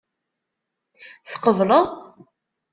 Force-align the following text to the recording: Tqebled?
Tqebled? 1.31 1.87